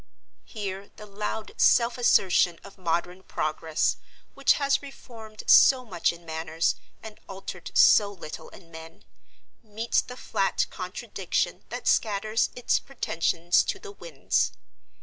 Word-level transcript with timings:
Here, 0.45 0.89
the 0.95 1.05
loud 1.05 1.51
self 1.57 1.95
assertion 1.95 2.57
of 2.63 2.79
Modern 2.79 3.21
Progress—which 3.21 4.53
has 4.53 4.81
reformed 4.81 5.43
so 5.45 5.85
much 5.85 6.11
in 6.11 6.25
manners, 6.25 6.73
and 7.03 7.19
altered 7.29 7.69
so 7.75 8.11
little 8.11 8.49
in 8.49 8.71
men—meets 8.71 10.01
the 10.01 10.17
flat 10.17 10.65
contradiction 10.71 11.65
that 11.69 11.87
scatters 11.87 12.49
its 12.55 12.79
pretensions 12.79 13.61
to 13.65 13.77
the 13.77 13.91
winds. 13.91 14.53